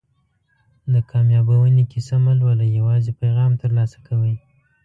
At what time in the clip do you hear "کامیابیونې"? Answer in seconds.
1.11-1.83